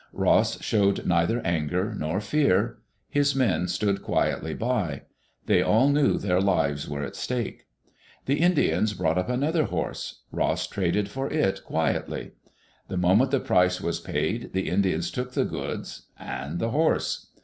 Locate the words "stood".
3.67-4.01